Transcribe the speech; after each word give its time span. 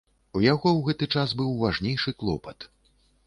У 0.37 0.39
яго 0.43 0.69
ў 0.69 0.79
гэты 0.87 1.09
час 1.17 1.35
быў 1.43 1.51
важнейшы 1.65 2.15
клопат. 2.21 2.69